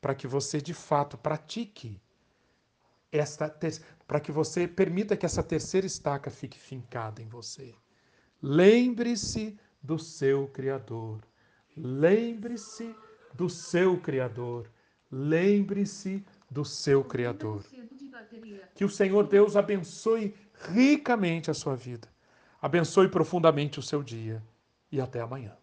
para 0.00 0.14
que 0.14 0.26
você 0.26 0.60
de 0.60 0.74
fato 0.74 1.18
pratique 1.18 2.00
esta 3.12 3.54
para 4.06 4.20
que 4.20 4.32
você 4.32 4.66
permita 4.66 5.16
que 5.16 5.26
essa 5.26 5.42
terceira 5.42 5.86
estaca 5.86 6.30
fique 6.30 6.58
fincada 6.58 7.20
em 7.22 7.28
você. 7.28 7.74
Lembre-se 8.42 9.58
do 9.82 9.98
seu 9.98 10.48
criador. 10.48 11.20
Lembre-se 11.76 12.94
do 13.34 13.48
seu 13.48 14.00
criador. 14.00 14.70
Lembre-se 15.10 16.24
do 16.50 16.64
seu 16.64 17.04
criador. 17.04 17.64
Que 18.74 18.84
o 18.84 18.88
Senhor 18.88 19.26
Deus 19.26 19.56
abençoe 19.56 20.34
ricamente 20.72 21.50
a 21.50 21.54
sua 21.54 21.74
vida 21.74 22.08
Abençoe 22.62 23.08
profundamente 23.08 23.78
o 23.78 23.82
seu 23.82 24.02
dia 24.02 24.42
e 24.92 25.00
até 25.00 25.20
amanhã. 25.20 25.56